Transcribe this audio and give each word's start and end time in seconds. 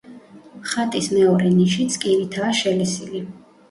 ხატის 0.71 1.11
მეორე 1.19 1.53
ნიშიც 1.59 2.01
კირითაა 2.07 2.53
შელესილი. 2.65 3.27